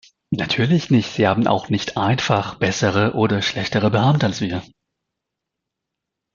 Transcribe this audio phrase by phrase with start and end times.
[0.31, 4.63] Natürlich nicht, sie haben auch nicht einfach bessere oder schlechtere Beamte als wir!